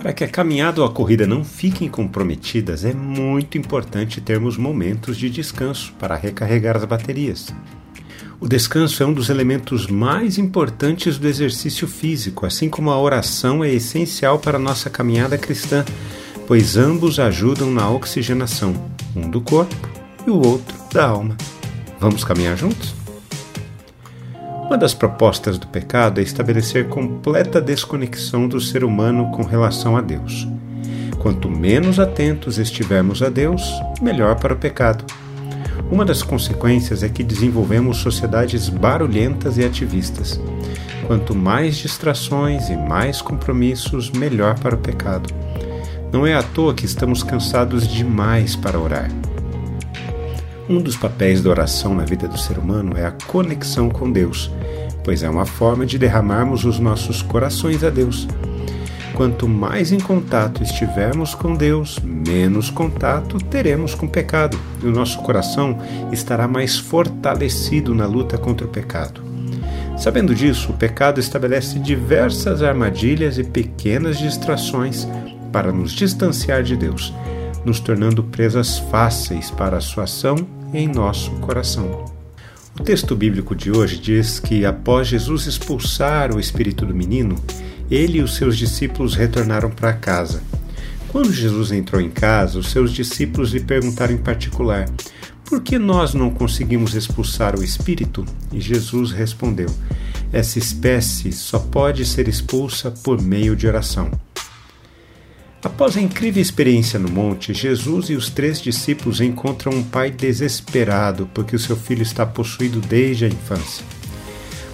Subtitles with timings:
[0.00, 5.18] Para que a caminhada ou a corrida não fiquem comprometidas, é muito importante termos momentos
[5.18, 7.52] de descanso para recarregar as baterias.
[8.40, 13.62] O descanso é um dos elementos mais importantes do exercício físico, assim como a oração
[13.62, 15.84] é essencial para a nossa caminhada cristã,
[16.46, 18.72] pois ambos ajudam na oxigenação,
[19.14, 19.76] um do corpo
[20.26, 21.36] e o outro da alma.
[22.00, 22.99] Vamos caminhar juntos?
[24.70, 30.00] Uma das propostas do pecado é estabelecer completa desconexão do ser humano com relação a
[30.00, 30.46] Deus.
[31.18, 33.68] Quanto menos atentos estivermos a Deus,
[34.00, 35.04] melhor para o pecado.
[35.90, 40.40] Uma das consequências é que desenvolvemos sociedades barulhentas e ativistas.
[41.04, 45.34] Quanto mais distrações e mais compromissos, melhor para o pecado.
[46.12, 49.10] Não é à toa que estamos cansados demais para orar.
[50.70, 54.52] Um dos papéis da oração na vida do ser humano é a conexão com Deus,
[55.02, 58.28] pois é uma forma de derramarmos os nossos corações a Deus.
[59.12, 64.92] Quanto mais em contato estivermos com Deus, menos contato teremos com o pecado, e o
[64.92, 65.76] nosso coração
[66.12, 69.20] estará mais fortalecido na luta contra o pecado.
[69.98, 75.04] Sabendo disso, o pecado estabelece diversas armadilhas e pequenas distrações
[75.50, 77.12] para nos distanciar de Deus,
[77.64, 80.36] nos tornando presas fáceis para a sua ação
[80.72, 82.04] em nosso coração.
[82.78, 87.36] O texto bíblico de hoje diz que, após Jesus expulsar o espírito do menino,
[87.90, 90.42] ele e os seus discípulos retornaram para casa.
[91.08, 94.88] Quando Jesus entrou em casa, os seus discípulos lhe perguntaram em particular:
[95.44, 98.24] Por que nós não conseguimos expulsar o espírito?
[98.52, 99.68] E Jesus respondeu:
[100.32, 104.10] Essa espécie só pode ser expulsa por meio de oração.
[105.62, 111.28] Após a incrível experiência no monte, Jesus e os três discípulos encontram um pai desesperado
[111.34, 113.84] porque o seu filho está possuído desde a infância.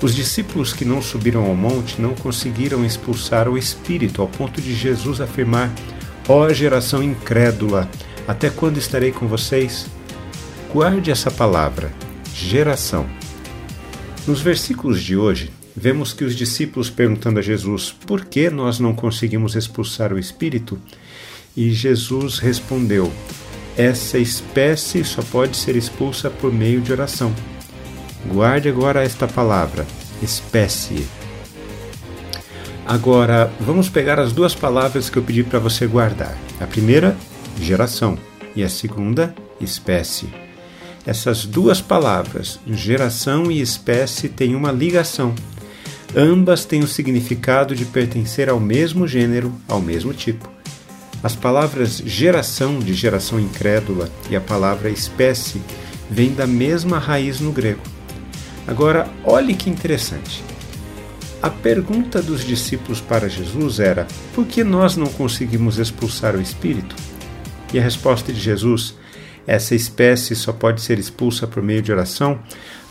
[0.00, 4.74] Os discípulos que não subiram ao monte não conseguiram expulsar o espírito, ao ponto de
[4.74, 5.72] Jesus afirmar:
[6.28, 7.90] Ó oh, geração incrédula,
[8.28, 9.86] até quando estarei com vocês?
[10.72, 11.90] Guarde essa palavra,
[12.32, 13.06] geração.
[14.24, 18.94] Nos versículos de hoje, vemos que os discípulos perguntando a Jesus por que nós não
[18.94, 20.78] conseguimos expulsar o espírito,
[21.54, 23.12] e Jesus respondeu:
[23.76, 27.32] Essa espécie só pode ser expulsa por meio de oração.
[28.32, 29.86] Guarde agora esta palavra,
[30.22, 31.06] espécie.
[32.86, 36.36] Agora, vamos pegar as duas palavras que eu pedi para você guardar.
[36.60, 37.16] A primeira,
[37.60, 38.16] geração,
[38.54, 40.28] e a segunda, espécie.
[41.04, 45.34] Essas duas palavras, geração e espécie, têm uma ligação
[46.14, 50.48] Ambas têm o significado de pertencer ao mesmo gênero, ao mesmo tipo.
[51.22, 55.60] As palavras geração, de geração incrédula, e a palavra espécie
[56.10, 57.82] vêm da mesma raiz no grego.
[58.66, 60.42] Agora, olhe que interessante.
[61.42, 66.94] A pergunta dos discípulos para Jesus era: por que nós não conseguimos expulsar o espírito?
[67.72, 68.94] E a resposta de Jesus
[69.46, 72.40] essa espécie só pode ser expulsa por meio de oração,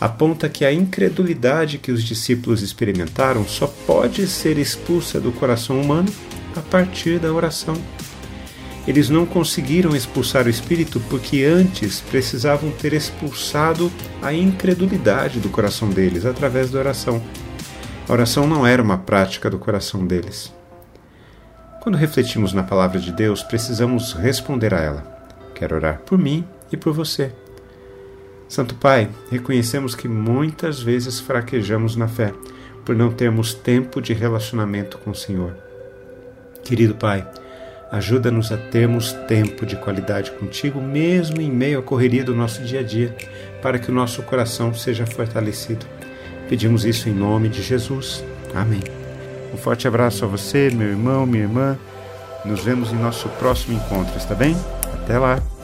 [0.00, 6.10] aponta que a incredulidade que os discípulos experimentaram só pode ser expulsa do coração humano
[6.56, 7.76] a partir da oração.
[8.88, 15.90] Eles não conseguiram expulsar o espírito porque antes precisavam ter expulsado a incredulidade do coração
[15.90, 17.20] deles através da oração.
[18.08, 20.54] A oração não era uma prática do coração deles.
[21.82, 25.15] Quando refletimos na palavra de Deus, precisamos responder a ela.
[25.56, 27.32] Quero orar por mim e por você.
[28.46, 32.32] Santo Pai, reconhecemos que muitas vezes fraquejamos na fé
[32.84, 35.56] por não termos tempo de relacionamento com o Senhor.
[36.62, 37.26] Querido Pai,
[37.90, 42.80] ajuda-nos a termos tempo de qualidade contigo, mesmo em meio à correria do nosso dia
[42.80, 43.16] a dia,
[43.62, 45.86] para que o nosso coração seja fortalecido.
[46.50, 48.22] Pedimos isso em nome de Jesus.
[48.54, 48.82] Amém.
[49.54, 51.78] Um forte abraço a você, meu irmão, minha irmã.
[52.44, 54.54] Nos vemos em nosso próximo encontro, está bem?
[55.06, 55.55] Até lá!